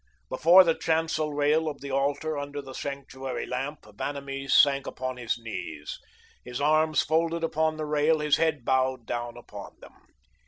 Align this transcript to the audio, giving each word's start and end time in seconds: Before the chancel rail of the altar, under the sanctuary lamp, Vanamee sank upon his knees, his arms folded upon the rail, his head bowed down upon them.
Before 0.29 0.63
the 0.63 0.73
chancel 0.73 1.31
rail 1.31 1.69
of 1.69 1.79
the 1.79 1.91
altar, 1.91 2.35
under 2.35 2.59
the 2.59 2.73
sanctuary 2.73 3.45
lamp, 3.45 3.85
Vanamee 3.85 4.47
sank 4.47 4.87
upon 4.87 5.17
his 5.17 5.37
knees, 5.37 5.99
his 6.43 6.59
arms 6.59 7.03
folded 7.03 7.43
upon 7.43 7.77
the 7.77 7.85
rail, 7.85 8.17
his 8.17 8.37
head 8.37 8.65
bowed 8.65 9.05
down 9.05 9.37
upon 9.37 9.73
them. 9.79 9.93